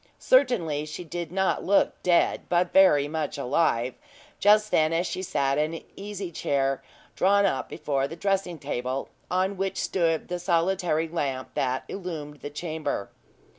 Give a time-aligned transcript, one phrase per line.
[0.17, 3.93] Certainly she did not look dead, but very much alive,
[4.39, 6.81] just then, as she sat in an easy chair,
[7.15, 12.49] drawn up before the dressing table, on which stood the solitary lamp that illumed the
[12.49, 13.11] chamber.